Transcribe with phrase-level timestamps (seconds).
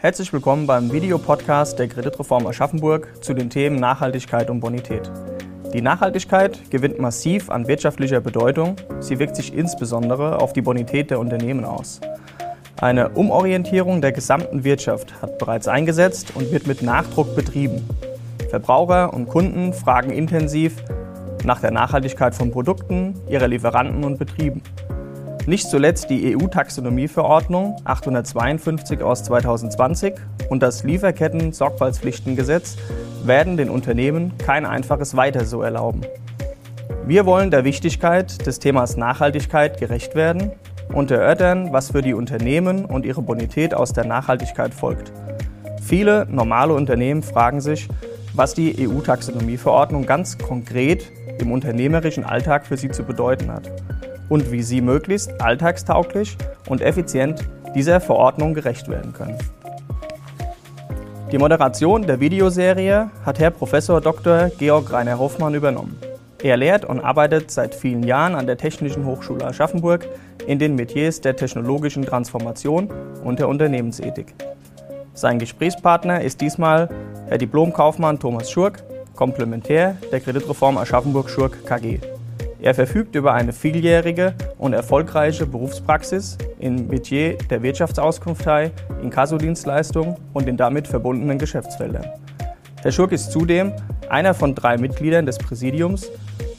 [0.00, 5.10] Herzlich willkommen beim Videopodcast der Kreditreform Aschaffenburg zu den Themen Nachhaltigkeit und Bonität.
[5.74, 8.76] Die Nachhaltigkeit gewinnt massiv an wirtschaftlicher Bedeutung.
[9.00, 12.00] Sie wirkt sich insbesondere auf die Bonität der Unternehmen aus.
[12.80, 17.84] Eine Umorientierung der gesamten Wirtschaft hat bereits eingesetzt und wird mit Nachdruck betrieben.
[18.50, 20.76] Verbraucher und Kunden fragen intensiv
[21.42, 24.62] nach der Nachhaltigkeit von Produkten, ihrer Lieferanten und Betrieben.
[25.48, 30.12] Nicht zuletzt die EU-Taxonomieverordnung 852 aus 2020
[30.50, 32.76] und das Lieferketten-Sorgfaltspflichtengesetz
[33.24, 36.02] werden den Unternehmen kein einfaches Weiter so erlauben.
[37.06, 40.52] Wir wollen der Wichtigkeit des Themas Nachhaltigkeit gerecht werden
[40.92, 45.14] und erörtern, was für die Unternehmen und ihre Bonität aus der Nachhaltigkeit folgt.
[45.80, 47.88] Viele normale Unternehmen fragen sich,
[48.34, 53.70] was die EU-Taxonomieverordnung ganz konkret im unternehmerischen Alltag für sie zu bedeuten hat
[54.28, 56.36] und wie sie möglichst alltagstauglich
[56.68, 59.38] und effizient dieser Verordnung gerecht werden können.
[61.30, 63.70] Die Moderation der Videoserie hat Herr Prof.
[63.70, 64.50] Dr.
[64.58, 65.98] Georg Rainer Hoffmann übernommen.
[66.42, 70.08] Er lehrt und arbeitet seit vielen Jahren an der Technischen Hochschule Aschaffenburg
[70.46, 72.88] in den Metiers der technologischen Transformation
[73.24, 74.34] und der Unternehmensethik.
[75.12, 76.88] Sein Gesprächspartner ist diesmal
[77.28, 78.82] Herr Diplomkaufmann Thomas Schurk,
[79.16, 81.98] Komplementär der Kreditreform Aschaffenburg Schurk KG.
[82.60, 90.46] Er verfügt über eine vieljährige und erfolgreiche Berufspraxis im Metier der Wirtschaftsauskunftei, in Kassodienstleistungen und
[90.46, 92.06] den damit verbundenen Geschäftsfeldern.
[92.82, 93.72] Herr Schurk ist zudem
[94.08, 96.10] einer von drei Mitgliedern des Präsidiums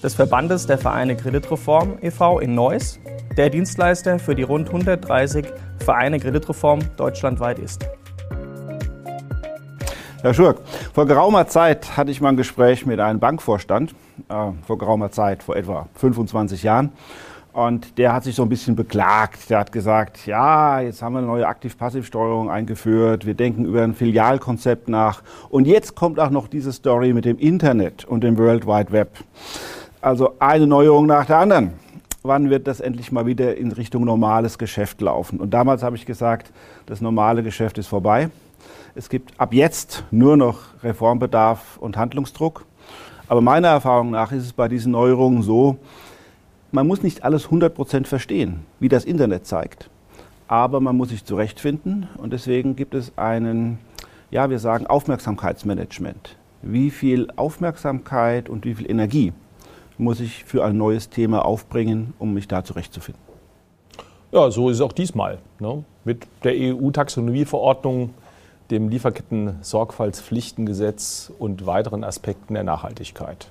[0.01, 2.39] des Verbandes der Vereine Kreditreform e.V.
[2.39, 2.97] in Neuss,
[3.35, 5.45] der Dienstleister für die rund 130
[5.79, 7.85] Vereine Kreditreform deutschlandweit ist.
[10.21, 10.61] Herr Schurk,
[10.93, 13.95] vor geraumer Zeit hatte ich mal ein Gespräch mit einem Bankvorstand,
[14.29, 16.91] äh, vor geraumer Zeit, vor etwa 25 Jahren.
[17.51, 19.49] Und der hat sich so ein bisschen beklagt.
[19.49, 23.95] Der hat gesagt, ja, jetzt haben wir eine neue Aktiv-Passiv-Steuerung eingeführt, wir denken über ein
[23.95, 25.23] Filialkonzept nach.
[25.49, 29.17] Und jetzt kommt auch noch diese Story mit dem Internet und dem World Wide Web.
[29.99, 31.71] Also eine Neuerung nach der anderen.
[32.21, 35.39] Wann wird das endlich mal wieder in Richtung normales Geschäft laufen?
[35.39, 36.51] Und damals habe ich gesagt,
[36.85, 38.29] das normale Geschäft ist vorbei.
[38.93, 42.65] Es gibt ab jetzt nur noch Reformbedarf und Handlungsdruck.
[43.29, 45.77] Aber meiner Erfahrung nach ist es bei diesen Neuerungen so,
[46.71, 49.91] man muss nicht alles 100% verstehen, wie das Internet zeigt.
[50.47, 53.77] Aber man muss sich zurechtfinden und deswegen gibt es einen,
[54.31, 56.37] ja, wir sagen Aufmerksamkeitsmanagement.
[56.63, 59.31] Wie viel Aufmerksamkeit und wie viel Energie
[59.99, 63.21] muss ich für ein neues Thema aufbringen, um mich da zurechtzufinden?
[64.31, 65.37] Ja, so ist es auch diesmal.
[65.59, 65.83] Ne?
[66.03, 68.09] Mit der EU-Taxonomieverordnung
[68.71, 73.47] dem Lieferketten-Sorgfaltspflichtengesetz und weiteren Aspekten der Nachhaltigkeit.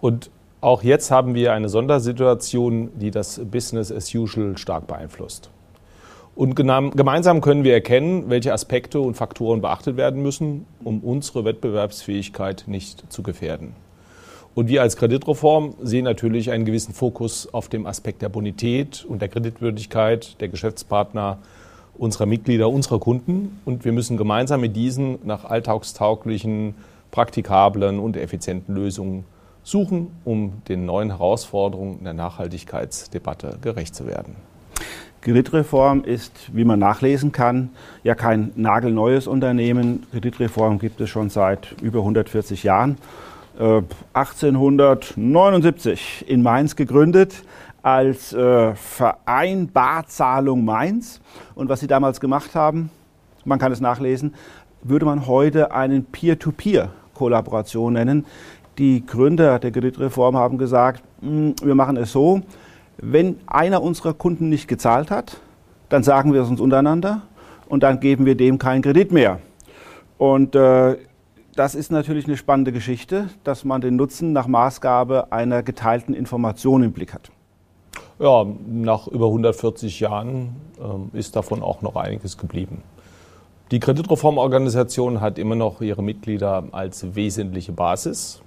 [0.00, 5.50] Und auch jetzt haben wir eine Sondersituation, die das Business as usual stark beeinflusst.
[6.34, 12.64] Und gemeinsam können wir erkennen, welche Aspekte und Faktoren beachtet werden müssen, um unsere Wettbewerbsfähigkeit
[12.68, 13.74] nicht zu gefährden.
[14.54, 19.20] Und wir als Kreditreform sehen natürlich einen gewissen Fokus auf dem Aspekt der Bonität und
[19.20, 21.38] der Kreditwürdigkeit der Geschäftspartner
[21.98, 23.60] unserer Mitglieder, unserer Kunden.
[23.64, 26.74] Und wir müssen gemeinsam mit diesen nach alltagstauglichen,
[27.10, 29.24] praktikablen und effizienten Lösungen
[29.62, 34.36] suchen, um den neuen Herausforderungen der Nachhaltigkeitsdebatte gerecht zu werden.
[35.20, 37.70] Kreditreform ist, wie man nachlesen kann,
[38.04, 40.06] ja kein nagelneues Unternehmen.
[40.12, 42.98] Kreditreform gibt es schon seit über 140 Jahren.
[44.12, 47.42] 1879 äh, in Mainz gegründet
[47.82, 51.20] als äh, Verein Barzahlung Mainz.
[51.54, 52.90] Und was sie damals gemacht haben,
[53.44, 54.34] man kann es nachlesen,
[54.82, 58.26] würde man heute einen Peer-to-Peer-Kollaboration nennen.
[58.78, 62.42] Die Gründer der Kreditreform haben gesagt, hm, wir machen es so,
[62.98, 65.40] wenn einer unserer Kunden nicht gezahlt hat,
[65.88, 67.22] dann sagen wir es uns untereinander
[67.68, 69.38] und dann geben wir dem keinen Kredit mehr.
[70.18, 70.96] Und äh,
[71.54, 76.82] das ist natürlich eine spannende Geschichte, dass man den Nutzen nach Maßgabe einer geteilten Information
[76.82, 77.30] im Blick hat.
[78.20, 82.82] Ja, nach über 140 Jahren äh, ist davon auch noch einiges geblieben.
[83.70, 88.40] Die Kreditreformorganisation hat immer noch ihre Mitglieder als wesentliche Basis.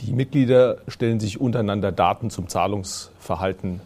[0.00, 3.80] Die Mitglieder stellen sich untereinander Daten zum Zahlungsverhalten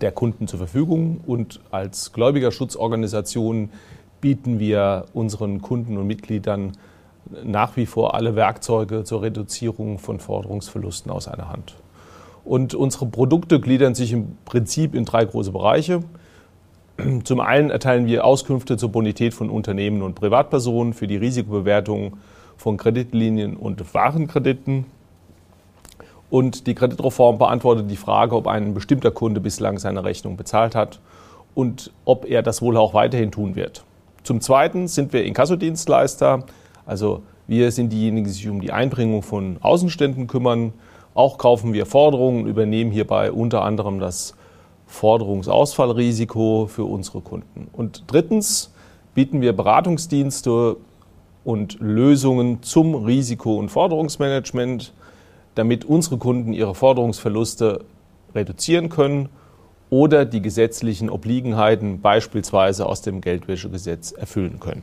[0.00, 3.70] der Kunden zur Verfügung und als Gläubigerschutzorganisation
[4.20, 6.72] bieten wir unseren Kunden und Mitgliedern
[7.44, 11.74] nach wie vor alle Werkzeuge zur Reduzierung von Forderungsverlusten aus einer Hand.
[12.44, 16.02] Und unsere Produkte gliedern sich im Prinzip in drei große Bereiche.
[17.24, 22.18] Zum einen erteilen wir Auskünfte zur Bonität von Unternehmen und Privatpersonen für die Risikobewertung
[22.56, 24.86] von Kreditlinien und Warenkrediten.
[26.30, 31.00] Und die Kreditreform beantwortet die Frage, ob ein bestimmter Kunde bislang seine Rechnung bezahlt hat
[31.54, 33.84] und ob er das wohl auch weiterhin tun wird.
[34.22, 36.44] Zum Zweiten sind wir Inkassodienstleister,
[36.86, 40.72] also wir sind diejenigen, die sich um die Einbringung von Außenständen kümmern.
[41.14, 44.34] Auch kaufen wir Forderungen, übernehmen hierbei unter anderem das
[44.86, 47.68] Forderungsausfallrisiko für unsere Kunden.
[47.72, 48.72] Und drittens
[49.14, 50.76] bieten wir Beratungsdienste
[51.44, 54.92] und Lösungen zum Risiko- und Forderungsmanagement,
[55.54, 57.84] damit unsere Kunden ihre Forderungsverluste
[58.34, 59.28] reduzieren können
[59.90, 64.82] oder die gesetzlichen Obliegenheiten beispielsweise aus dem Geldwäschegesetz erfüllen können.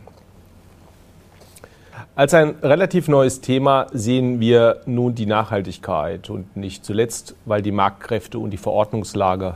[2.16, 7.72] Als ein relativ neues Thema sehen wir nun die Nachhaltigkeit und nicht zuletzt, weil die
[7.72, 9.56] Marktkräfte und die Verordnungslage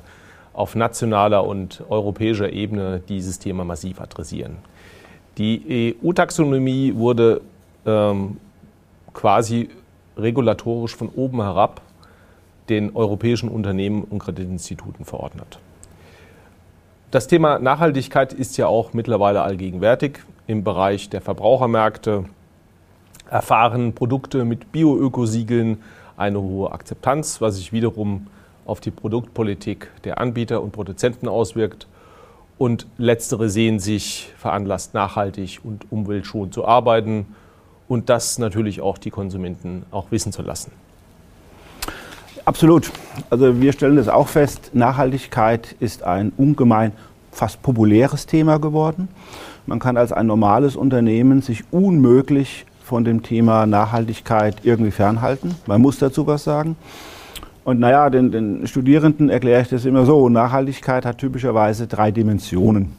[0.54, 4.58] auf nationaler und europäischer Ebene dieses Thema massiv adressieren.
[5.38, 7.42] Die EU-Taxonomie wurde
[7.86, 8.38] ähm,
[9.14, 9.70] quasi
[10.16, 11.82] regulatorisch von oben herab
[12.70, 15.60] den europäischen Unternehmen und Kreditinstituten verordnet.
[17.12, 20.20] Das Thema Nachhaltigkeit ist ja auch mittlerweile allgegenwärtig.
[20.46, 22.26] Im Bereich der Verbrauchermärkte
[23.30, 25.82] erfahren Produkte mit Bio-Ökosiegeln
[26.18, 28.28] eine hohe Akzeptanz, was sich wiederum
[28.66, 31.88] auf die Produktpolitik der Anbieter und Produzenten auswirkt.
[32.58, 37.26] Und letztere sehen sich veranlasst, nachhaltig und umweltschonend zu arbeiten
[37.88, 40.72] und das natürlich auch die Konsumenten auch wissen zu lassen.
[42.46, 42.92] Absolut.
[43.30, 46.92] Also wir stellen das auch fest, Nachhaltigkeit ist ein ungemein
[47.32, 49.08] fast populäres Thema geworden.
[49.66, 55.56] Man kann als ein normales Unternehmen sich unmöglich von dem Thema Nachhaltigkeit irgendwie fernhalten.
[55.66, 56.76] Man muss dazu was sagen.
[57.64, 60.28] Und naja, den, den Studierenden erkläre ich das immer so.
[60.28, 62.98] Nachhaltigkeit hat typischerweise drei Dimensionen.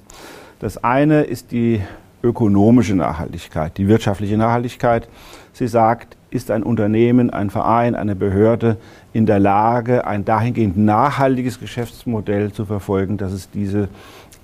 [0.59, 1.83] Das eine ist die
[2.23, 5.07] ökonomische Nachhaltigkeit, die wirtschaftliche Nachhaltigkeit.
[5.53, 8.79] Sie sagt, ist ein Unternehmen, ein Verein, eine Behörde
[9.13, 13.89] in der Lage, ein dahingehend nachhaltiges Geschäftsmodell zu verfolgen, dass es diese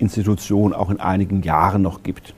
[0.01, 2.33] Institution auch in einigen Jahren noch gibt.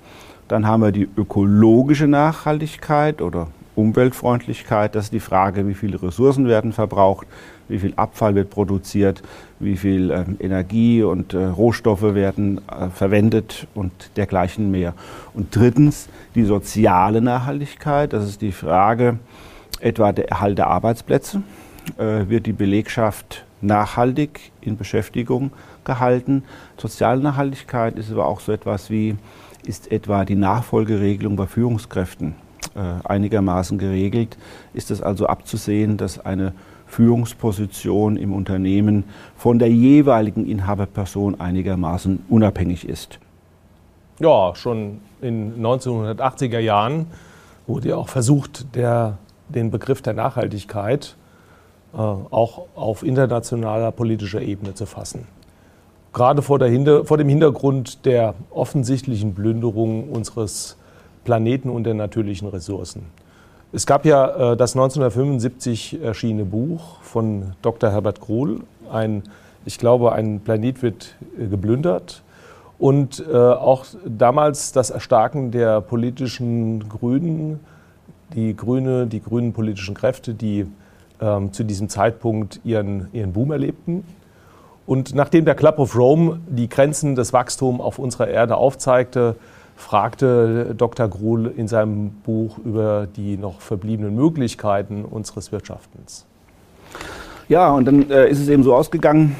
[0.48, 4.94] Dann haben wir die ökologische Nachhaltigkeit oder Umweltfreundlichkeit.
[4.95, 7.27] Das ist die Frage, wie viele Ressourcen werden verbraucht,
[7.69, 9.24] wie viel Abfall wird produziert,
[9.60, 14.94] wie viel äh, Energie und äh, Rohstoffe werden äh, verwendet und dergleichen mehr.
[15.33, 18.13] Und drittens die soziale Nachhaltigkeit.
[18.13, 19.18] Das ist die Frage
[19.80, 21.42] etwa der Erhalt der Arbeitsplätze.
[21.97, 25.51] Äh, wird die Belegschaft nachhaltig in Beschäftigung
[25.83, 26.44] gehalten?
[26.77, 29.15] Soziale Nachhaltigkeit ist aber auch so etwas wie,
[29.65, 32.35] ist etwa die Nachfolgeregelung bei Führungskräften
[32.75, 34.38] äh, einigermaßen geregelt?
[34.74, 36.53] Ist es also abzusehen, dass eine
[36.88, 39.03] Führungsposition im Unternehmen
[39.36, 43.19] von der jeweiligen Inhaberperson einigermaßen unabhängig ist?
[44.19, 47.07] Ja, schon in 1980er Jahren
[47.68, 49.18] wurde ja auch versucht, der,
[49.50, 51.15] den Begriff der Nachhaltigkeit
[51.94, 55.28] auch auf internationaler politischer Ebene zu fassen.
[56.12, 60.78] Gerade vor, Hinter-, vor dem Hintergrund der offensichtlichen Plünderung unseres
[61.24, 63.06] Planeten und der natürlichen Ressourcen.
[63.72, 67.90] Es gab ja äh, das 1975 erschienene Buch von Dr.
[67.92, 68.62] Herbert Gruhl,
[68.92, 69.24] ein,
[69.66, 72.22] ich glaube, ein Planet wird äh, geplündert.
[72.78, 77.60] Und äh, auch damals das Erstarken der politischen Grünen,
[78.36, 80.68] die Grüne, die grünen politischen Kräfte, die
[81.24, 84.04] ähm, zu diesem Zeitpunkt ihren, ihren Boom erlebten.
[84.86, 89.38] Und nachdem der Club of Rome die Grenzen des Wachstums auf unserer Erde aufzeigte,
[89.78, 91.08] fragte Dr.
[91.08, 96.25] Gruhl in seinem Buch über die noch verbliebenen Möglichkeiten unseres Wirtschaftens.
[97.48, 99.36] Ja, und dann äh, ist es eben so ausgegangen,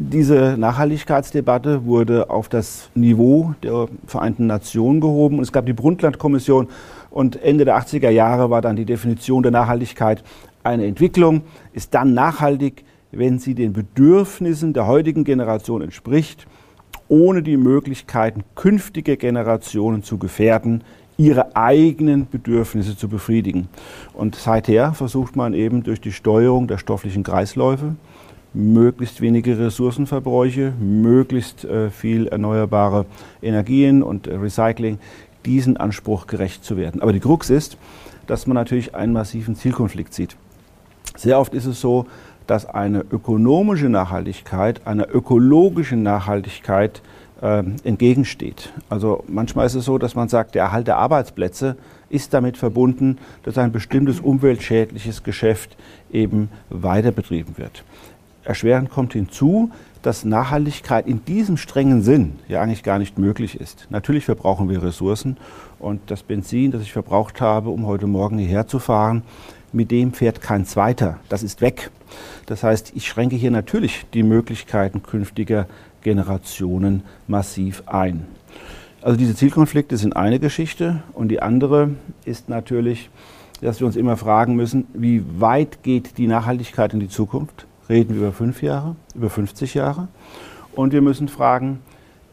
[0.00, 6.68] diese Nachhaltigkeitsdebatte wurde auf das Niveau der Vereinten Nationen gehoben und es gab die Brundtland-Kommission
[7.10, 10.22] und Ende der 80er Jahre war dann die Definition der Nachhaltigkeit
[10.62, 16.46] eine Entwicklung, ist dann nachhaltig, wenn sie den Bedürfnissen der heutigen Generation entspricht
[17.08, 20.84] ohne die Möglichkeiten, künftige Generationen zu gefährden,
[21.16, 23.68] ihre eigenen Bedürfnisse zu befriedigen.
[24.14, 27.96] Und seither versucht man eben durch die Steuerung der stofflichen Kreisläufe,
[28.54, 33.06] möglichst wenige Ressourcenverbräuche, möglichst äh, viel erneuerbare
[33.42, 34.98] Energien und äh, Recycling,
[35.44, 37.02] diesen Anspruch gerecht zu werden.
[37.02, 37.78] Aber die Krux ist,
[38.26, 40.36] dass man natürlich einen massiven Zielkonflikt sieht.
[41.18, 42.06] Sehr oft ist es so,
[42.46, 47.02] dass eine ökonomische Nachhaltigkeit einer ökologischen Nachhaltigkeit
[47.42, 48.72] äh, entgegensteht.
[48.88, 51.76] Also manchmal ist es so, dass man sagt, der Erhalt der Arbeitsplätze
[52.08, 55.76] ist damit verbunden, dass ein bestimmtes umweltschädliches Geschäft
[56.12, 57.82] eben weiter betrieben wird.
[58.44, 59.72] Erschwerend kommt hinzu,
[60.02, 63.88] dass Nachhaltigkeit in diesem strengen Sinn ja eigentlich gar nicht möglich ist.
[63.90, 65.36] Natürlich verbrauchen wir Ressourcen
[65.80, 69.22] und das Benzin, das ich verbraucht habe, um heute Morgen hierher zu fahren,
[69.72, 71.18] mit dem fährt kein zweiter.
[71.28, 71.90] Das ist weg.
[72.46, 75.66] Das heißt, ich schränke hier natürlich die Möglichkeiten künftiger
[76.02, 78.26] Generationen massiv ein.
[79.02, 81.90] Also diese Zielkonflikte sind eine Geschichte und die andere
[82.24, 83.10] ist natürlich,
[83.60, 87.66] dass wir uns immer fragen müssen, wie weit geht die Nachhaltigkeit in die Zukunft?
[87.88, 90.08] Reden wir über fünf Jahre, über 50 Jahre?
[90.74, 91.80] Und wir müssen fragen,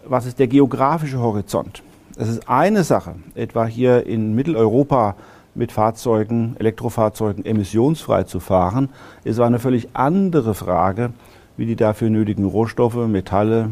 [0.05, 1.81] was ist der geografische Horizont?
[2.17, 5.15] Es ist eine Sache, etwa hier in Mitteleuropa
[5.55, 8.89] mit Fahrzeugen, Elektrofahrzeugen emissionsfrei zu fahren,
[9.23, 11.11] ist eine völlig andere Frage,
[11.57, 13.69] wie die dafür nötigen Rohstoffe, Metalle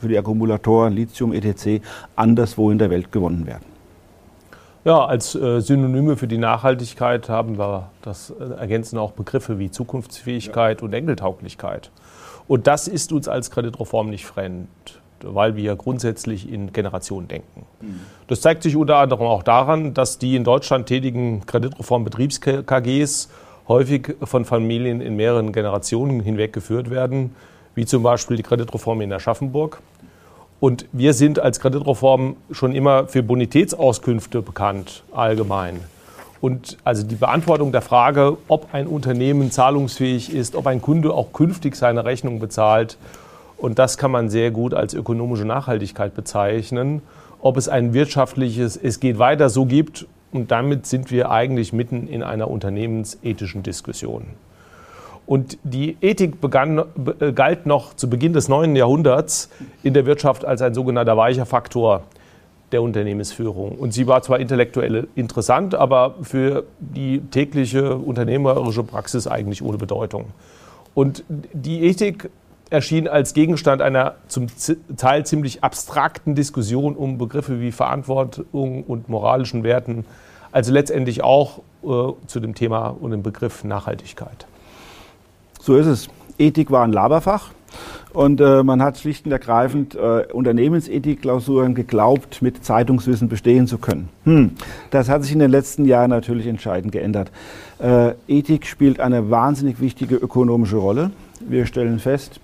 [0.00, 1.84] für die Akkumulatoren, Lithium, etc.
[2.16, 3.72] anderswo in der Welt gewonnen werden.
[4.84, 9.70] Ja, als äh, Synonyme für die Nachhaltigkeit haben wir das äh, ergänzen auch Begriffe wie
[9.70, 10.84] Zukunftsfähigkeit ja.
[10.84, 11.92] und Enkeltauglichkeit.
[12.48, 14.68] Und das ist uns als Kreditreform nicht fremd,
[15.24, 17.66] weil wir grundsätzlich in Generationen denken.
[18.28, 23.28] Das zeigt sich unter anderem auch daran, dass die in Deutschland tätigen Kreditreform-Betriebs-KGs
[23.68, 27.34] häufig von Familien in mehreren Generationen hinweg geführt werden,
[27.74, 29.80] wie zum Beispiel die Kreditreform in Aschaffenburg.
[30.60, 35.80] Und wir sind als Kreditreform schon immer für Bonitätsauskünfte bekannt, allgemein.
[36.40, 41.32] Und also die Beantwortung der Frage, ob ein Unternehmen zahlungsfähig ist, ob ein Kunde auch
[41.32, 42.96] künftig seine Rechnung bezahlt,
[43.62, 47.00] und das kann man sehr gut als ökonomische Nachhaltigkeit bezeichnen,
[47.40, 52.08] ob es ein wirtschaftliches Es geht weiter so gibt und damit sind wir eigentlich mitten
[52.08, 54.24] in einer unternehmensethischen Diskussion.
[55.26, 56.82] Und die Ethik begann,
[57.20, 59.48] äh, galt noch zu Beginn des neuen Jahrhunderts
[59.84, 62.02] in der Wirtschaft als ein sogenannter weicher Faktor
[62.72, 63.78] der Unternehmensführung.
[63.78, 70.24] Und sie war zwar intellektuell interessant, aber für die tägliche unternehmerische Praxis eigentlich ohne Bedeutung.
[70.94, 72.28] Und die Ethik
[72.72, 74.46] erschien als Gegenstand einer zum
[74.96, 80.04] Teil ziemlich abstrakten Diskussion um Begriffe wie Verantwortung und moralischen Werten,
[80.52, 84.46] also letztendlich auch äh, zu dem Thema und dem Begriff Nachhaltigkeit.
[85.60, 86.08] So ist es.
[86.38, 87.50] Ethik war ein Laberfach.
[88.12, 94.10] Und äh, man hat schlicht und ergreifend äh, Unternehmensethik-Klausuren geglaubt, mit Zeitungswissen bestehen zu können.
[94.24, 94.50] Hm.
[94.90, 97.30] Das hat sich in den letzten Jahren natürlich entscheidend geändert.
[97.78, 101.10] Äh, Ethik spielt eine wahnsinnig wichtige ökonomische Rolle.
[101.40, 102.40] Wir stellen fest,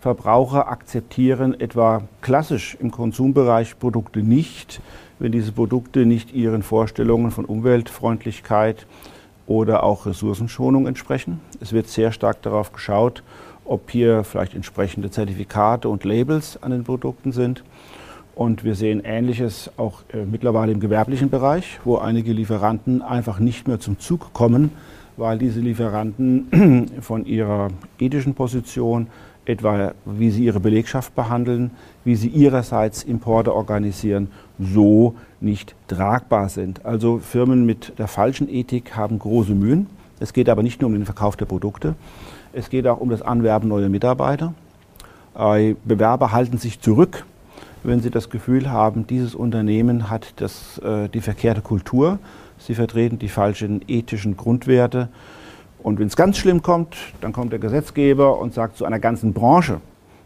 [0.00, 4.80] Verbraucher akzeptieren etwa klassisch im Konsumbereich Produkte nicht,
[5.18, 8.86] wenn diese Produkte nicht ihren Vorstellungen von Umweltfreundlichkeit
[9.48, 11.40] oder auch Ressourcenschonung entsprechen.
[11.60, 13.24] Es wird sehr stark darauf geschaut,
[13.64, 17.64] ob hier vielleicht entsprechende Zertifikate und Labels an den Produkten sind.
[18.36, 23.66] Und wir sehen Ähnliches auch äh, mittlerweile im gewerblichen Bereich, wo einige Lieferanten einfach nicht
[23.66, 24.70] mehr zum Zug kommen,
[25.18, 29.08] weil diese Lieferanten von ihrer ethischen Position
[29.44, 31.70] etwa wie sie ihre Belegschaft behandeln,
[32.04, 36.84] wie sie ihrerseits Importe organisieren, so nicht tragbar sind.
[36.84, 39.86] Also Firmen mit der falschen Ethik haben große Mühen.
[40.20, 41.94] Es geht aber nicht nur um den Verkauf der Produkte,
[42.52, 44.52] es geht auch um das Anwerben neuer Mitarbeiter.
[45.38, 47.24] Äh, Bewerber halten sich zurück,
[47.84, 52.18] wenn sie das Gefühl haben, dieses Unternehmen hat das, äh, die verkehrte Kultur,
[52.58, 55.08] sie vertreten die falschen ethischen Grundwerte
[55.82, 59.32] und wenn es ganz schlimm kommt, dann kommt der Gesetzgeber und sagt zu einer ganzen
[59.32, 59.80] Branche,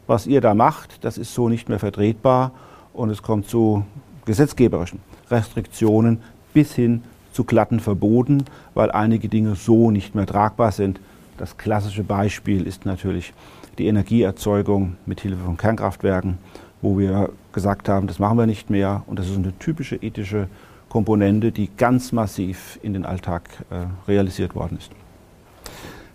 [0.07, 2.53] was ihr da macht, das ist so nicht mehr vertretbar
[2.93, 3.85] und es kommt zu
[4.25, 6.21] gesetzgeberischen Restriktionen
[6.53, 11.01] bis hin zu glatten Verboten, weil einige Dinge so nicht mehr tragbar sind.
[11.39, 13.33] Das klassische Beispiel ist natürlich
[13.79, 16.39] die Energieerzeugung mit Hilfe von Kernkraftwerken,
[16.83, 20.49] wo wir gesagt haben, das machen wir nicht mehr und das ist eine typische ethische
[20.93, 24.91] Komponente, die ganz massiv in den Alltag äh, realisiert worden ist.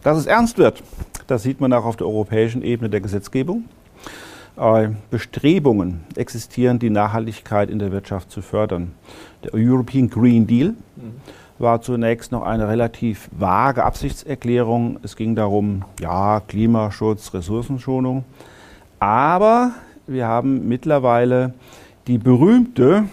[0.04, 0.84] Dass es ernst wird,
[1.26, 3.66] das sieht man auch auf der europäischen Ebene der Gesetzgebung.
[4.56, 8.92] Äh, Bestrebungen existieren, die Nachhaltigkeit in der Wirtschaft zu fördern.
[9.44, 10.76] Der European Green Deal
[11.58, 15.00] war zunächst noch eine relativ vage Absichtserklärung.
[15.02, 18.26] Es ging darum, ja, Klimaschutz, Ressourcenschonung.
[19.00, 19.72] Aber
[20.06, 21.56] wir haben mittlerweile
[22.06, 23.06] die berühmte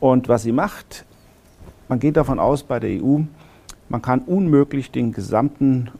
[0.00, 1.04] Und was sie macht,
[1.88, 3.20] man geht davon aus bei der EU,
[3.88, 5.90] man kann unmöglich den gesamten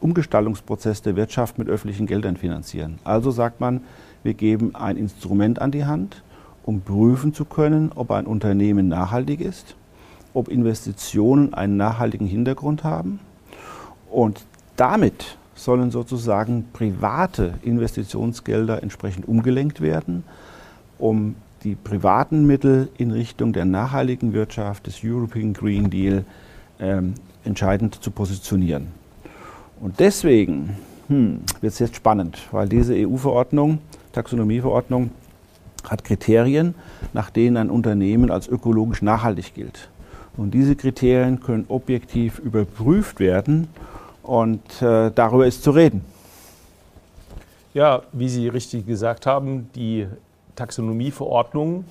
[0.00, 2.98] Umgestaltungsprozess der Wirtschaft mit öffentlichen Geldern finanzieren.
[3.04, 3.80] Also sagt man,
[4.22, 6.22] wir geben ein Instrument an die Hand,
[6.68, 9.74] um prüfen zu können, ob ein Unternehmen nachhaltig ist,
[10.34, 13.20] ob Investitionen einen nachhaltigen Hintergrund haben.
[14.10, 14.44] Und
[14.76, 20.24] damit sollen sozusagen private Investitionsgelder entsprechend umgelenkt werden,
[20.98, 26.26] um die privaten Mittel in Richtung der nachhaltigen Wirtschaft des European Green Deal
[26.80, 28.88] ähm, entscheidend zu positionieren.
[29.80, 33.78] Und deswegen hm, wird es jetzt spannend, weil diese EU-Verordnung,
[34.12, 35.08] Taxonomieverordnung,
[35.84, 36.74] hat Kriterien,
[37.12, 39.88] nach denen ein Unternehmen als ökologisch nachhaltig gilt.
[40.36, 43.68] Und diese Kriterien können objektiv überprüft werden
[44.22, 46.04] und äh, darüber ist zu reden.
[47.74, 50.06] Ja, wie Sie richtig gesagt haben, die
[50.54, 51.84] Taxonomieverordnung,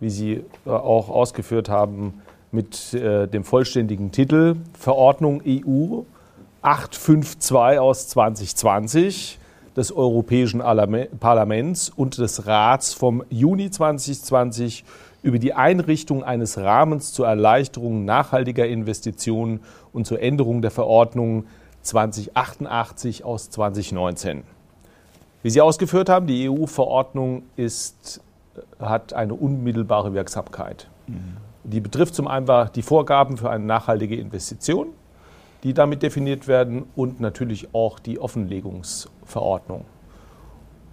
[0.00, 0.32] wie Sie
[0.66, 2.22] äh, auch ausgeführt haben,
[2.52, 6.02] mit äh, dem vollständigen Titel Verordnung EU
[6.62, 9.38] 852 aus 2020
[9.76, 10.62] des Europäischen
[11.20, 14.84] Parlaments und des Rats vom Juni 2020
[15.22, 19.60] über die Einrichtung eines Rahmens zur Erleichterung nachhaltiger Investitionen
[19.92, 21.46] und zur Änderung der Verordnung
[21.82, 24.42] 2088 aus 2019.
[25.42, 27.42] Wie Sie ausgeführt haben, die EU-Verordnung
[28.78, 30.88] hat eine unmittelbare Wirksamkeit.
[31.06, 31.36] Mhm.
[31.64, 34.88] Die betrifft zum einen die Vorgaben für eine nachhaltige Investition,
[35.64, 39.84] die damit definiert werden, und natürlich auch die Offenlegungsverordnung.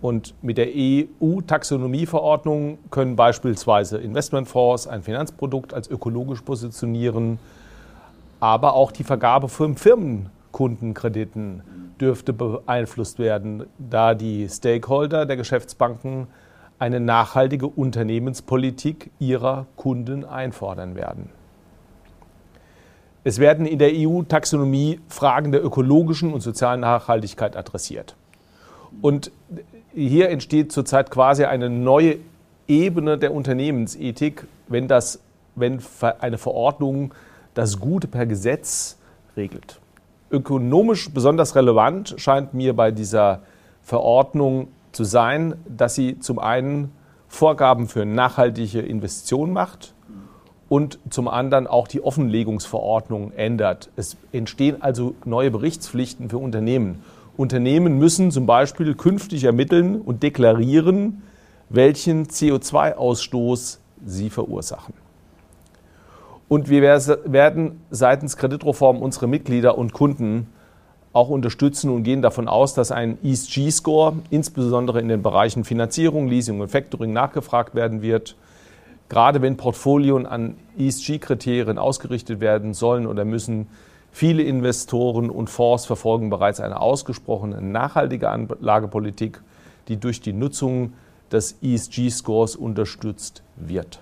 [0.02, 7.38] Und mit der EU-Taxonomieverordnung können beispielsweise Investmentfonds ein Finanzprodukt als ökologisch positionieren,
[8.40, 11.62] aber auch die Vergabe von Firmenkundenkrediten
[12.00, 16.26] dürfte beeinflusst werden, da die Stakeholder der Geschäftsbanken
[16.80, 21.30] eine nachhaltige Unternehmenspolitik ihrer Kunden einfordern werden.
[23.24, 28.16] Es werden in der EU-Taxonomie Fragen der ökologischen und sozialen Nachhaltigkeit adressiert.
[29.02, 29.32] Und
[29.94, 32.18] hier entsteht zurzeit quasi eine neue
[32.68, 35.20] Ebene der Unternehmensethik, wenn, das,
[35.56, 35.80] wenn
[36.20, 37.14] eine Verordnung
[37.54, 38.98] das Gute per Gesetz
[39.38, 39.80] regelt.
[40.32, 43.42] Ökonomisch besonders relevant scheint mir bei dieser
[43.82, 46.92] Verordnung zu sein, dass sie zum einen
[47.28, 49.94] Vorgaben für nachhaltige Investitionen macht
[50.72, 53.90] und zum anderen auch die Offenlegungsverordnung ändert.
[53.98, 57.04] Es entstehen also neue Berichtspflichten für Unternehmen.
[57.36, 61.24] Unternehmen müssen zum Beispiel künftig ermitteln und deklarieren,
[61.68, 64.94] welchen CO2-Ausstoß sie verursachen.
[66.48, 70.48] Und wir werden seitens Kreditreform unsere Mitglieder und Kunden
[71.12, 76.62] auch unterstützen und gehen davon aus, dass ein ESG-Score insbesondere in den Bereichen Finanzierung, Leasing
[76.62, 78.38] und Factoring nachgefragt werden wird.
[79.12, 83.68] Gerade wenn Portfolien an ESG-Kriterien ausgerichtet werden sollen oder müssen,
[84.10, 89.42] viele Investoren und Fonds verfolgen bereits eine ausgesprochene nachhaltige Anlagepolitik,
[89.90, 90.94] die durch die Nutzung
[91.30, 94.00] des ESG-Scores unterstützt wird.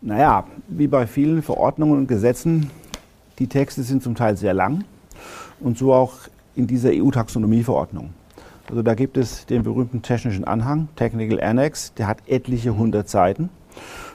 [0.00, 2.70] Naja, wie bei vielen Verordnungen und Gesetzen
[3.38, 4.84] die Texte sind zum Teil sehr lang
[5.60, 6.14] und so auch
[6.54, 8.14] in dieser EU-Taxonomieverordnung.
[8.68, 13.48] Also da gibt es den berühmten technischen Anhang, Technical Annex, der hat etliche hundert Seiten.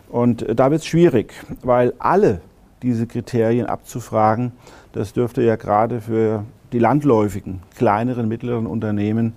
[0.09, 2.41] Und da wird es schwierig, weil alle
[2.83, 4.51] diese Kriterien abzufragen,
[4.91, 9.33] das dürfte ja gerade für die landläufigen, kleineren, mittleren Unternehmen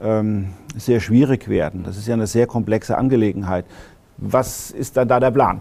[0.00, 1.84] ähm, sehr schwierig werden.
[1.84, 3.66] Das ist ja eine sehr komplexe Angelegenheit.
[4.16, 5.60] Was ist dann da der Plan?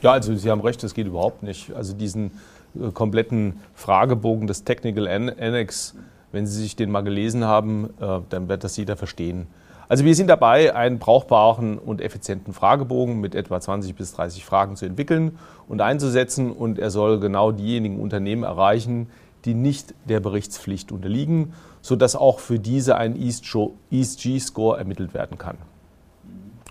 [0.00, 1.72] Ja, also Sie haben recht, das geht überhaupt nicht.
[1.74, 2.30] Also diesen
[2.78, 5.96] äh, kompletten Fragebogen des Technical Annex,
[6.34, 9.46] wenn Sie sich den mal gelesen haben, äh, dann wird das jeder verstehen.
[9.88, 14.76] Also wir sind dabei, einen brauchbaren und effizienten Fragebogen mit etwa 20 bis 30 Fragen
[14.76, 16.52] zu entwickeln und einzusetzen.
[16.52, 19.08] Und er soll genau diejenigen Unternehmen erreichen,
[19.44, 25.58] die nicht der Berichtspflicht unterliegen, sodass auch für diese ein ESG-Score ermittelt werden kann.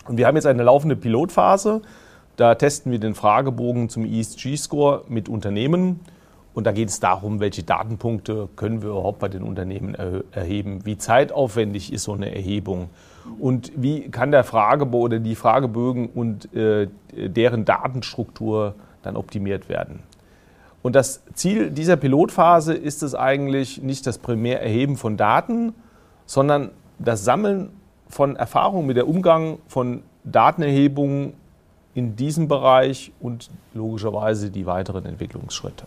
[0.07, 1.81] Und wir haben jetzt eine laufende Pilotphase.
[2.35, 5.99] Da testen wir den Fragebogen zum ESG-Score mit Unternehmen.
[6.53, 9.95] Und da geht es darum, welche Datenpunkte können wir überhaupt bei den Unternehmen
[10.31, 12.89] erheben, wie zeitaufwendig ist so eine Erhebung
[13.39, 19.99] und wie kann der Fragebogen oder die Fragebögen und äh, deren Datenstruktur dann optimiert werden.
[20.83, 25.73] Und das Ziel dieser Pilotphase ist es eigentlich nicht das Primärerheben von Daten,
[26.25, 27.69] sondern das Sammeln
[28.09, 31.33] von Erfahrungen mit der Umgang von Datenerhebungen
[31.95, 35.85] in diesem Bereich und logischerweise die weiteren Entwicklungsschritte.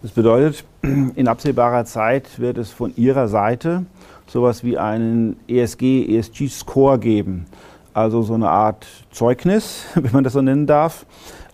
[0.00, 3.84] Das bedeutet, in absehbarer Zeit wird es von Ihrer Seite
[4.28, 7.46] sowas wie einen ESG, ESG-Score geben.
[7.94, 11.04] Also so eine Art Zeugnis, wenn man das so nennen darf,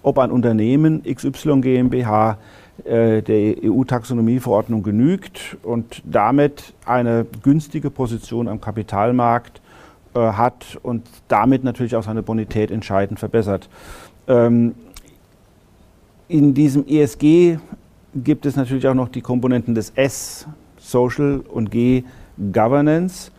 [0.03, 2.37] ob ein Unternehmen XY GmbH
[2.85, 9.63] äh, der EU-Taxonomieverordnung genügt und damit eine günstige Position am Kapitalmarkt
[10.15, 13.71] äh, hat und damit natürlich auch seine Bonität entscheidend verbessert.
[14.29, 14.75] Ähm,
[16.29, 17.59] in diesem ESG
[18.15, 20.47] gibt es natürlich auch noch die Komponenten des S,
[20.79, 22.05] Social und G,
[22.53, 23.31] Governance,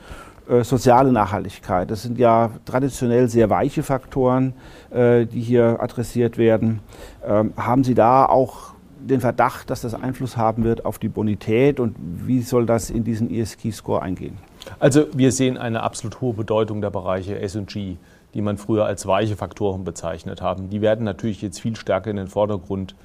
[0.49, 1.89] äh, soziale Nachhaltigkeit.
[1.89, 4.53] Das sind ja traditionell sehr weiche Faktoren,
[4.91, 6.79] äh, die hier adressiert werden.
[7.25, 11.79] Ähm, haben Sie da auch den Verdacht, dass das Einfluss haben wird auf die Bonität
[11.79, 14.37] und wie soll das in diesen ESG-Score eingehen?
[14.79, 17.97] Also wir sehen eine absolut hohe Bedeutung der Bereiche S&G,
[18.33, 20.69] die man früher als weiche Faktoren bezeichnet haben.
[20.69, 22.95] Die werden natürlich jetzt viel stärker in den Vordergrund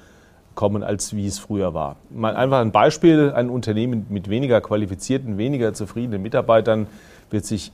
[0.61, 1.95] kommen, als wie es früher war.
[2.11, 6.85] Mal einfach ein Beispiel, ein Unternehmen mit weniger qualifizierten, weniger zufriedenen Mitarbeitern
[7.31, 7.71] wird sich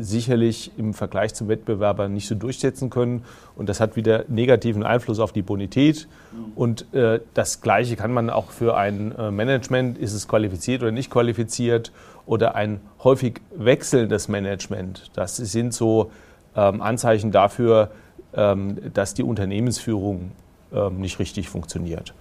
[0.00, 3.22] sicherlich im Vergleich zum Wettbewerber nicht so durchsetzen können.
[3.54, 6.08] Und das hat wieder negativen Einfluss auf die Bonität.
[6.56, 10.90] Und äh, das Gleiche kann man auch für ein äh, Management, ist es qualifiziert oder
[10.90, 11.92] nicht qualifiziert,
[12.26, 15.12] oder ein häufig wechselndes Management.
[15.14, 16.10] Das sind so
[16.56, 17.92] ähm, Anzeichen dafür,
[18.34, 20.32] ähm, dass die Unternehmensführung
[20.74, 22.14] ähm, nicht richtig funktioniert.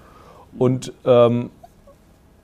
[0.58, 1.50] Und ähm,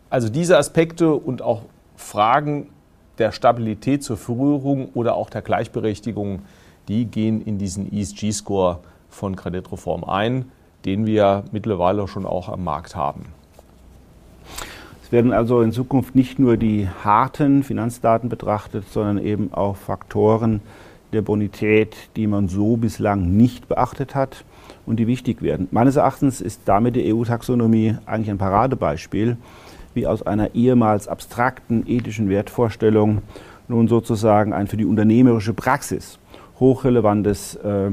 [0.10, 1.63] also diese Aspekte und auch
[1.95, 2.69] Fragen
[3.17, 6.41] der Stabilität zur Führung oder auch der Gleichberechtigung,
[6.88, 10.52] die gehen in diesen ESG-Score von Kreditreform ein,
[10.86, 13.26] den wir mittlerweile schon auch am Markt haben.
[15.04, 20.62] Es werden also in Zukunft nicht nur die harten Finanzdaten betrachtet, sondern eben auch Faktoren
[21.13, 24.43] der Bonität, die man so bislang nicht beachtet hat
[24.86, 25.67] und die wichtig werden.
[25.72, 29.38] Meines Erachtens ist damit die EU-Taxonomie eigentlich ein Paradebeispiel
[29.93, 33.22] wie aus einer ehemals abstrakten ethischen Wertvorstellung
[33.67, 36.19] nun sozusagen ein für die unternehmerische Praxis
[36.60, 37.91] hochrelevantes äh,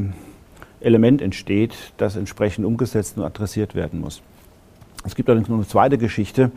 [0.81, 4.23] Element entsteht, das entsprechend umgesetzt und adressiert werden muss.
[5.05, 6.51] Es gibt allerdings noch eine zweite Geschichte,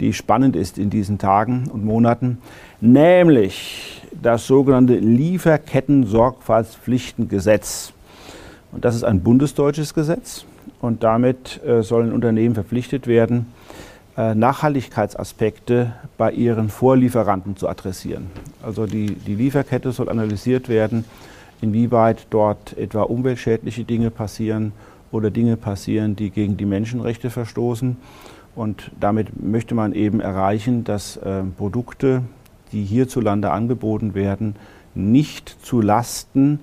[0.00, 2.38] die spannend ist in diesen Tagen und Monaten,
[2.80, 7.92] nämlich das sogenannte Lieferketten-Sorgfaltspflichtengesetz.
[8.72, 10.44] Und das ist ein bundesdeutsches Gesetz
[10.80, 13.46] und damit äh, sollen Unternehmen verpflichtet werden,
[14.16, 18.26] äh, Nachhaltigkeitsaspekte bei ihren Vorlieferanten zu adressieren.
[18.62, 21.04] Also die, die Lieferkette soll analysiert werden,
[21.60, 24.72] inwieweit dort etwa umweltschädliche Dinge passieren
[25.12, 27.96] oder Dinge passieren, die gegen die Menschenrechte verstoßen.
[28.56, 32.22] Und damit möchte man eben erreichen, dass äh, Produkte,
[32.72, 34.56] die hierzulande angeboten werden,
[34.94, 36.60] nicht zu Lasten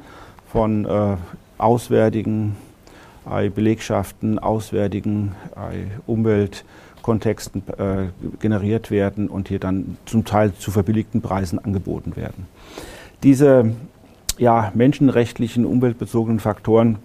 [0.52, 1.18] von äh,
[1.58, 2.56] auswärtigen
[3.30, 6.64] äh, Belegschaften, auswärtigen äh, Umwelt-
[7.08, 8.08] Kontexten äh,
[8.42, 12.48] generiert werden und hier dann zum Teil zu verbilligten Preisen angeboten werden.
[13.24, 13.72] Diese
[14.38, 16.98] ja, menschenrechtlichen, umweltbezogenen Faktoren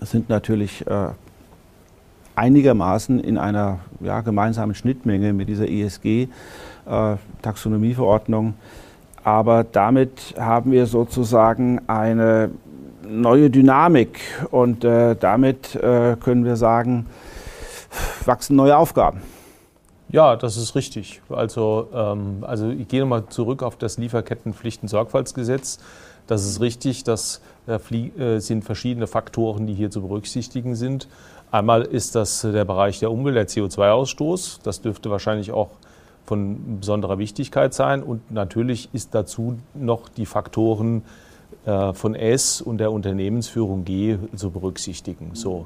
[0.00, 1.08] sind natürlich äh,
[2.38, 8.50] einigermaßen in einer ja, gemeinsamen Schnittmenge mit dieser ESG-Taxonomieverordnung.
[8.50, 8.52] Äh,
[9.24, 12.50] Aber damit haben wir sozusagen eine
[13.06, 14.20] neue Dynamik
[14.50, 17.06] und äh, damit äh, können wir sagen,
[18.24, 19.22] wachsen neue Aufgaben.
[20.10, 21.20] Ja, das ist richtig.
[21.28, 25.78] Also, ähm, also ich gehe nochmal zurück auf das Lieferkettenpflichten-Sorgfaltsgesetz.
[26.26, 31.08] Das ist richtig, das äh, äh, sind verschiedene Faktoren, die hier zu berücksichtigen sind.
[31.50, 34.60] Einmal ist das der Bereich der Umwelt, der CO2-Ausstoß.
[34.62, 35.70] Das dürfte wahrscheinlich auch
[36.24, 38.02] von besonderer Wichtigkeit sein.
[38.02, 41.02] Und natürlich ist dazu noch die Faktoren
[41.64, 45.30] äh, von S und der Unternehmensführung G zu berücksichtigen.
[45.32, 45.64] So.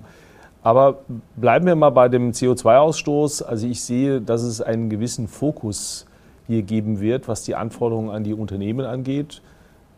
[0.62, 1.00] Aber
[1.34, 3.42] bleiben wir mal bei dem CO2-Ausstoß.
[3.42, 6.06] Also ich sehe, dass es einen gewissen Fokus
[6.46, 9.42] hier geben wird, was die Anforderungen an die Unternehmen angeht,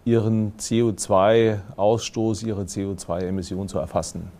[0.06, 4.30] ihren CO2-Ausstoß, ihre CO2-Emissionen zu erfassen.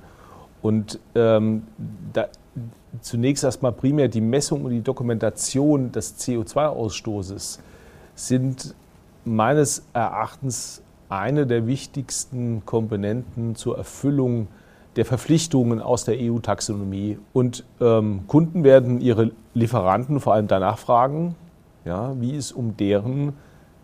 [0.64, 1.64] Und ähm,
[2.14, 2.28] da,
[3.02, 7.58] zunächst erstmal primär die Messung und die Dokumentation des CO2-Ausstoßes
[8.14, 8.74] sind
[9.26, 14.48] meines Erachtens eine der wichtigsten Komponenten zur Erfüllung
[14.96, 17.18] der Verpflichtungen aus der EU-Taxonomie.
[17.34, 21.34] Und ähm, Kunden werden ihre Lieferanten vor allem danach fragen,
[21.84, 23.34] ja, wie es um deren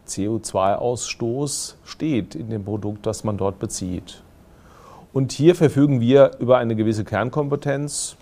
[0.09, 4.23] CO2-Ausstoß steht in dem Produkt, das man dort bezieht.
[5.13, 8.17] Und hier verfügen wir über eine gewisse Kernkompetenz,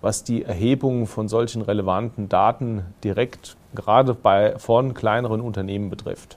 [0.00, 6.36] was die Erhebung von solchen relevanten Daten direkt gerade bei, von kleineren Unternehmen betrifft.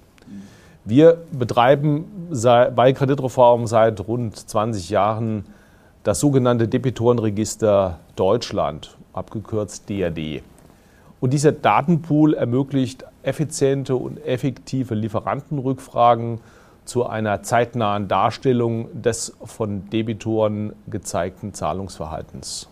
[0.85, 2.05] Wir betreiben
[2.75, 5.45] bei Kreditreform seit rund 20 Jahren
[6.03, 10.43] das sogenannte Debitorenregister Deutschland, abgekürzt DRD.
[11.19, 16.39] Und dieser Datenpool ermöglicht effiziente und effektive Lieferantenrückfragen
[16.85, 22.69] zu einer zeitnahen Darstellung des von Debitoren gezeigten Zahlungsverhaltens.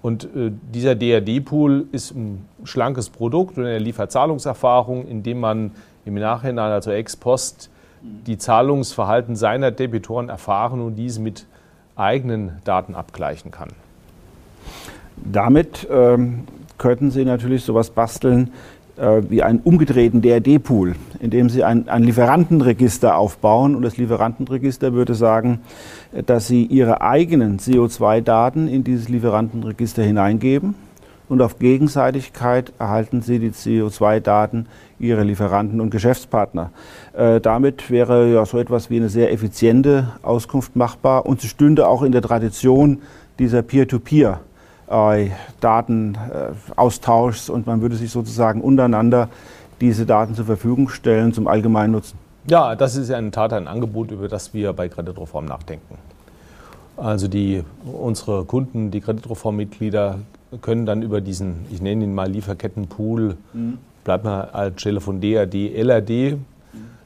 [0.00, 5.72] Und äh, dieser DRD-Pool ist ein schlankes Produkt und eine Lieferzahlungserfahrung, in dem man
[6.04, 7.70] im Nachhinein, also ex post,
[8.02, 11.46] die Zahlungsverhalten seiner Debitoren erfahren und diese mit
[11.94, 13.68] eigenen Daten abgleichen kann.
[15.16, 18.52] Damit ähm, könnten Sie natürlich sowas basteln
[18.96, 25.14] wie einen umgedrehten DRD-Pool, in dem Sie ein, ein, Lieferantenregister aufbauen und das Lieferantenregister würde
[25.14, 25.60] sagen,
[26.26, 30.74] dass Sie Ihre eigenen CO2-Daten in dieses Lieferantenregister hineingeben
[31.32, 34.66] und auf Gegenseitigkeit erhalten sie die CO2-Daten
[34.98, 36.72] ihrer Lieferanten und Geschäftspartner.
[37.14, 41.88] Äh, damit wäre ja so etwas wie eine sehr effiziente Auskunft machbar und sie stünde
[41.88, 43.00] auch in der Tradition
[43.38, 44.51] dieser Peer-to-Peer-Datenaustauschs
[46.14, 49.28] äh, und man würde sich sozusagen untereinander
[49.80, 52.18] diese Daten zur Verfügung stellen zum allgemeinen Nutzen.
[52.48, 55.96] Ja, das ist ja in Tat ein Angebot, über das wir bei Kreditreform nachdenken.
[56.96, 60.18] Also die, unsere Kunden, die Kreditreform-Mitglieder
[60.60, 63.78] können dann über diesen, ich nenne ihn mal Lieferkettenpool, mhm.
[64.04, 66.36] bleibt mal als Stelle von DAD, LRD,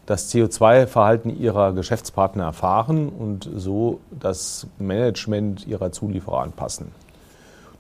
[0.07, 6.93] das CO2-Verhalten ihrer Geschäftspartner erfahren und so das Management ihrer Zulieferer anpassen.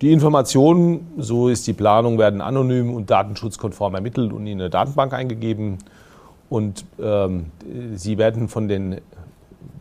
[0.02, 5.14] Die Informationen, so ist die Planung, werden anonym und datenschutzkonform ermittelt und in eine Datenbank
[5.14, 5.78] eingegeben.
[6.50, 7.46] Und ähm,
[7.94, 9.00] sie werden von den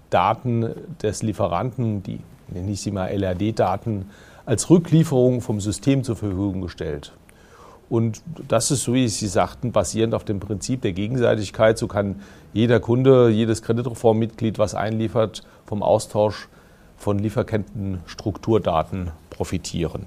[0.10, 0.70] Daten
[1.02, 4.06] des Lieferanten, die nenne ich sie mal LRD-Daten,
[4.46, 7.12] als Rücklieferung vom System zur Verfügung gestellt.
[7.90, 11.78] Und das ist, so wie Sie sagten, basierend auf dem Prinzip der Gegenseitigkeit.
[11.78, 12.22] So kann
[12.54, 16.48] jeder Kunde, jedes Kreditreformmitglied, was einliefert, vom Austausch
[16.98, 20.06] von Lieferketten-Strukturdaten profitieren.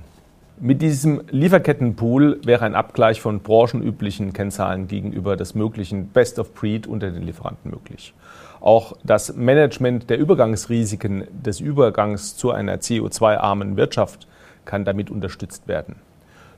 [0.61, 6.89] Mit diesem Lieferkettenpool wäre ein Abgleich von branchenüblichen Kennzahlen gegenüber des möglichen Best of Breed
[6.89, 8.13] unter den Lieferanten möglich.
[8.61, 14.27] Auch das Management der Übergangsrisiken des Übergangs zu einer CO2-armen Wirtschaft
[14.65, 15.95] kann damit unterstützt werden.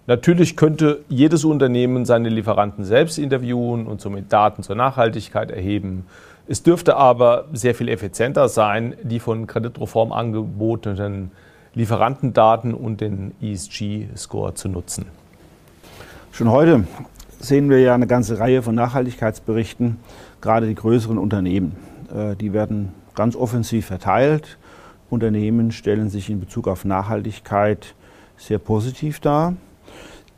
[0.06, 6.06] Natürlich könnte jedes Unternehmen seine Lieferanten selbst interviewen und somit Daten zur Nachhaltigkeit erheben.
[6.48, 11.32] Es dürfte aber sehr viel effizienter sein, die von Kreditreform angebotenen
[11.74, 15.06] Lieferantendaten und den ESG-Score zu nutzen.
[16.32, 16.84] Schon heute
[17.38, 19.98] sehen wir ja eine ganze Reihe von Nachhaltigkeitsberichten,
[20.40, 21.76] gerade die größeren Unternehmen.
[22.14, 24.58] Äh, die werden ganz offensiv verteilt.
[25.10, 27.94] Unternehmen stellen sich in Bezug auf Nachhaltigkeit
[28.36, 29.54] sehr positiv dar.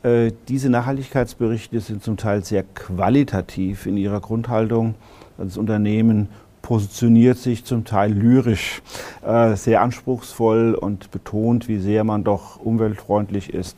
[0.03, 4.95] Äh, diese Nachhaltigkeitsberichte sind zum Teil sehr qualitativ in ihrer Grundhaltung.
[5.37, 6.29] Das Unternehmen
[6.63, 8.81] positioniert sich zum Teil lyrisch,
[9.21, 13.77] äh, sehr anspruchsvoll und betont, wie sehr man doch umweltfreundlich ist.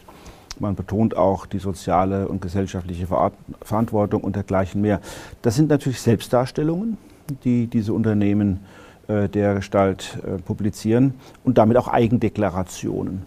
[0.59, 3.07] Man betont auch die soziale und gesellschaftliche
[3.61, 5.01] Verantwortung und dergleichen mehr.
[5.41, 6.97] Das sind natürlich Selbstdarstellungen,
[7.43, 8.61] die diese Unternehmen
[9.07, 13.23] äh, der Gestalt äh, publizieren und damit auch Eigendeklarationen.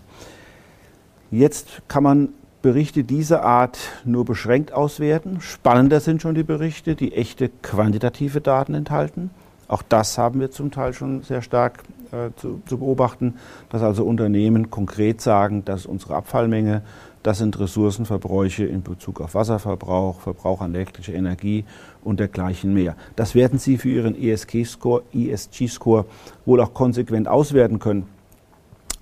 [1.30, 2.28] Jetzt kann man
[2.62, 5.40] Berichte dieser Art nur beschränkt auswerten.
[5.40, 9.30] Spannender sind schon die Berichte, die echte quantitative Daten enthalten.
[9.68, 13.34] Auch das haben wir zum Teil schon sehr stark äh, zu, zu, beobachten,
[13.68, 16.82] dass also Unternehmen konkret sagen, dass unsere Abfallmenge,
[17.22, 21.66] das sind Ressourcenverbräuche in Bezug auf Wasserverbrauch, Verbrauch an elektrischer Energie
[22.02, 22.96] und dergleichen mehr.
[23.14, 25.68] Das werden Sie für Ihren ESG-Score ESG
[26.46, 28.06] wohl auch konsequent auswerten können.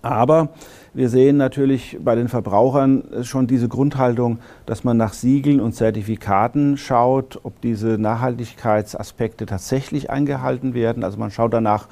[0.03, 0.49] Aber
[0.97, 6.79] wir sehen natürlich bei den Verbrauchern schon diese Grundhaltung, dass man nach Siegeln und Zertifikaten
[6.79, 11.05] schaut, ob diese Nachhaltigkeitsaspekte tatsächlich eingehalten werden.
[11.05, 11.87] Also man schaut danach,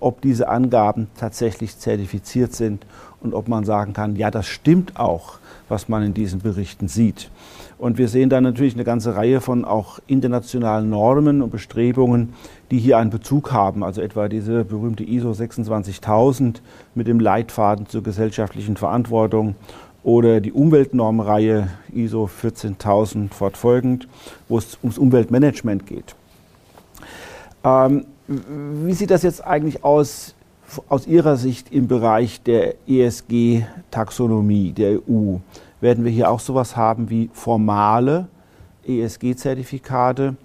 [0.00, 2.84] ob diese Angaben tatsächlich zertifiziert sind
[3.20, 7.30] und ob man sagen kann, ja, das stimmt auch, was man in diesen Berichten sieht.
[7.78, 12.34] Und wir sehen da natürlich eine ganze Reihe von auch internationalen Normen und Bestrebungen,
[12.72, 13.84] die hier einen Bezug haben.
[13.84, 16.60] Also etwa diese berühmte ISO 26000
[16.96, 19.54] mit dem Leitfaden zur gesellschaftlichen Verantwortung
[20.02, 24.08] oder die Umweltnormreihe ISO 14000 fortfolgend,
[24.48, 26.16] wo es ums Umweltmanagement geht.
[27.62, 30.34] Ähm, wie sieht das jetzt eigentlich aus
[30.88, 35.36] aus Ihrer Sicht im Bereich der ESG-Taxonomie der EU?
[35.80, 38.28] Werden wir hier auch sowas haben wie formale
[38.86, 40.36] ESG-Zertifikate,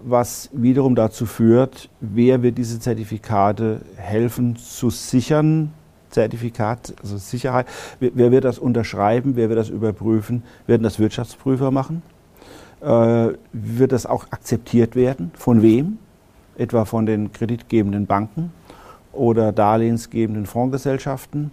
[0.00, 5.72] was wiederum dazu führt, wer wird diese Zertifikate helfen zu sichern,
[6.10, 7.66] Zertifikat, also Sicherheit,
[7.98, 12.02] wer, wird das unterschreiben, wer wird das überprüfen, werden das Wirtschaftsprüfer machen?
[12.80, 15.32] Äh, wird das auch akzeptiert werden?
[15.34, 15.98] Von wem?
[16.56, 18.52] Etwa von den kreditgebenden Banken
[19.12, 21.50] oder darlehensgebenden Fondsgesellschaften?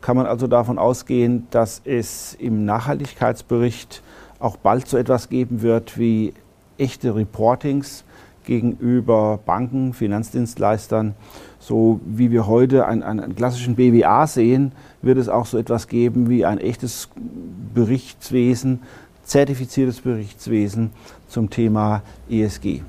[0.00, 4.02] Kann man also davon ausgehen, dass es im Nachhaltigkeitsbericht
[4.38, 6.32] auch bald so etwas geben wird wie
[6.78, 8.04] echte Reportings
[8.44, 11.14] gegenüber Banken, Finanzdienstleistern.
[11.58, 16.30] So wie wir heute einen, einen, klassischen BWA sehen, wird es auch so etwas geben
[16.30, 17.10] wie ein echtes
[17.74, 18.80] Berichtswesen,
[19.24, 20.90] zertifiziertes Berichtswesen
[21.28, 22.82] zum Thema ESG.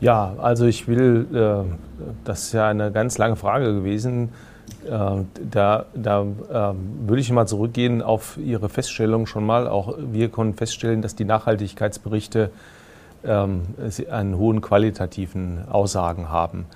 [0.00, 1.64] Ja, also ich will, äh,
[2.24, 4.28] das ist ja eine ganz lange Frage gewesen,
[4.88, 6.74] da, da äh,
[7.08, 9.68] würde ich mal zurückgehen auf Ihre Feststellung schon mal.
[9.68, 12.50] Auch wir konnten feststellen, dass die Nachhaltigkeitsberichte
[13.24, 13.62] ähm,
[14.10, 16.66] einen hohen qualitativen Aussagen haben.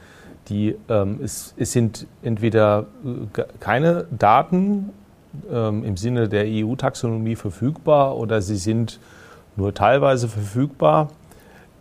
[0.48, 4.90] Die, ähm, es, es, sind entweder äh, keine Daten
[5.50, 8.98] ähm, im Sinne der EU-Taxonomie verfügbar oder sie sind
[9.56, 11.08] nur teilweise verfügbar.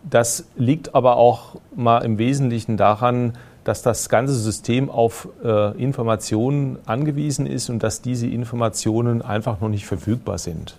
[0.08, 6.78] Das liegt aber auch mal im Wesentlichen daran, dass das ganze System auf äh, Informationen
[6.86, 10.76] angewiesen ist und dass diese Informationen einfach noch nicht verfügbar sind.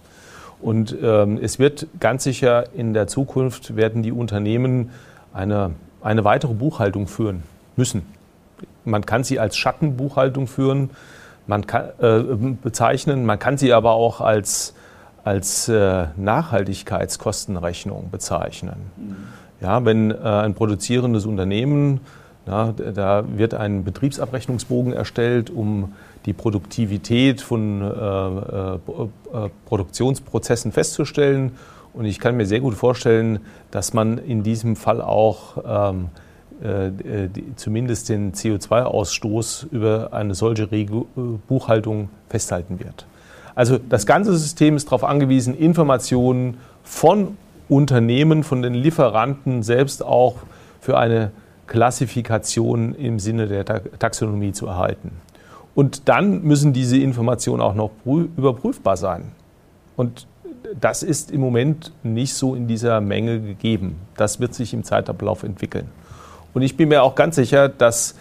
[0.61, 4.91] Und ähm, es wird ganz sicher in der Zukunft werden die Unternehmen
[5.33, 7.43] eine, eine weitere Buchhaltung führen
[7.75, 8.03] müssen.
[8.85, 10.91] Man kann sie als Schattenbuchhaltung führen,
[11.47, 12.21] man kann, äh,
[12.61, 14.75] bezeichnen, man kann sie aber auch als,
[15.23, 18.75] als äh, Nachhaltigkeitskostenrechnung bezeichnen.
[18.97, 19.15] Mhm.
[19.61, 22.01] Ja, wenn äh, ein produzierendes Unternehmen,
[22.45, 25.93] na, da wird ein Betriebsabrechnungsbogen erstellt, um
[26.25, 31.51] die Produktivität von äh, äh, äh, Produktionsprozessen festzustellen.
[31.93, 35.57] Und ich kann mir sehr gut vorstellen, dass man in diesem Fall auch
[35.93, 36.09] ähm,
[36.61, 40.67] äh, die, zumindest den CO2-Ausstoß über eine solche
[41.47, 43.05] Buchhaltung festhalten wird.
[43.55, 50.35] Also das ganze System ist darauf angewiesen, Informationen von Unternehmen, von den Lieferanten selbst auch
[50.79, 51.31] für eine
[51.71, 55.11] Klassifikation im Sinne der Taxonomie zu erhalten.
[55.73, 59.31] Und dann müssen diese Informationen auch noch überprüfbar sein.
[59.95, 60.27] Und
[60.77, 63.95] das ist im Moment nicht so in dieser Menge gegeben.
[64.17, 65.87] Das wird sich im Zeitablauf entwickeln.
[66.53, 68.15] Und ich bin mir auch ganz sicher, dass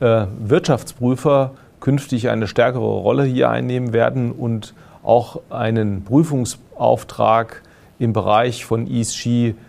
[0.00, 7.62] äh, Wirtschaftsprüfer künftig eine stärkere Rolle hier einnehmen werden und auch einen Prüfungsauftrag
[8.00, 9.65] im Bereich von ESG-Faktoren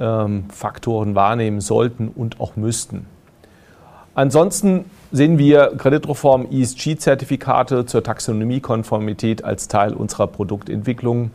[0.00, 0.44] ähm,
[1.14, 3.06] wahrnehmen sollten und auch müssten.
[4.14, 11.30] Ansonsten sehen wir Kreditreform ESG-Zertifikate zur Taxonomiekonformität als Teil unserer Produktentwicklung.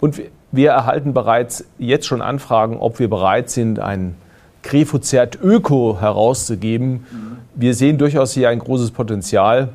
[0.00, 0.20] Und
[0.50, 4.16] wir erhalten bereits jetzt schon Anfragen, ob wir bereit sind, ein
[4.62, 7.06] Krefozert Öko herauszugeben.
[7.54, 9.70] Wir sehen durchaus hier ein großes Potenzial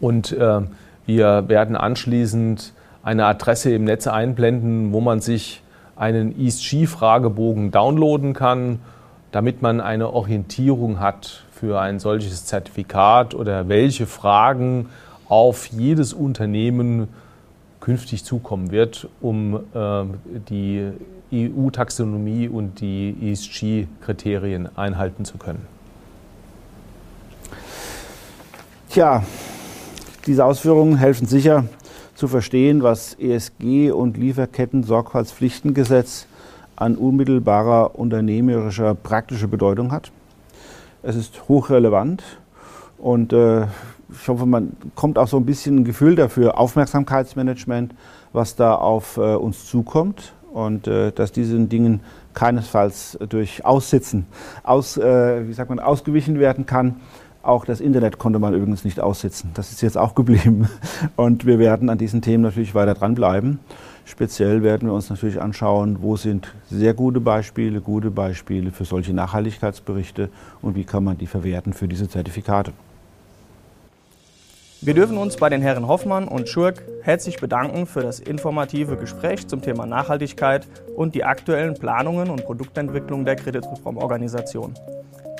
[0.00, 0.60] und äh,
[1.06, 2.72] wir werden anschließend
[3.02, 5.62] eine Adresse im Netz einblenden, wo man sich
[6.00, 8.80] einen ESG-Fragebogen downloaden kann,
[9.32, 14.88] damit man eine Orientierung hat für ein solches Zertifikat oder welche Fragen
[15.28, 17.08] auf jedes Unternehmen
[17.80, 20.04] künftig zukommen wird, um äh,
[20.48, 20.90] die
[21.32, 25.66] EU-Taxonomie und die ESG-Kriterien einhalten zu können.
[28.88, 29.22] Tja,
[30.26, 31.64] diese Ausführungen helfen sicher
[32.20, 36.26] zu verstehen, was ESG und Lieferketten-Sorgfaltspflichtengesetz
[36.76, 40.12] an unmittelbarer unternehmerischer praktischer Bedeutung hat.
[41.02, 42.22] Es ist hochrelevant
[42.98, 47.94] und äh, ich hoffe, man kommt auch so ein bisschen ein Gefühl dafür, Aufmerksamkeitsmanagement,
[48.34, 52.00] was da auf äh, uns zukommt und äh, dass diesen Dingen
[52.34, 54.26] keinesfalls durch Aussitzen
[54.62, 56.96] aus, äh, wie sagt man, ausgewichen werden kann.
[57.42, 59.50] Auch das Internet konnte man übrigens nicht aussitzen.
[59.54, 60.68] Das ist jetzt auch geblieben.
[61.16, 63.58] Und wir werden an diesen Themen natürlich weiter dranbleiben.
[64.04, 69.14] Speziell werden wir uns natürlich anschauen, wo sind sehr gute Beispiele, gute Beispiele für solche
[69.14, 70.30] Nachhaltigkeitsberichte
[70.62, 72.72] und wie kann man die verwerten für diese Zertifikate.
[74.82, 79.46] Wir dürfen uns bei den Herren Hoffmann und Schurk herzlich bedanken für das informative Gespräch
[79.46, 84.74] zum Thema Nachhaltigkeit und die aktuellen Planungen und Produktentwicklung der Kreditreformorganisation.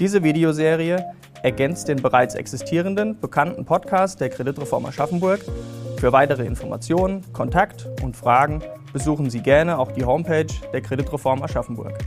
[0.01, 5.41] Diese Videoserie ergänzt den bereits existierenden, bekannten Podcast der Kreditreform Aschaffenburg.
[5.99, 8.63] Für weitere Informationen, Kontakt und Fragen
[8.95, 11.99] besuchen Sie gerne auch die Homepage der Kreditreform Aschaffenburg.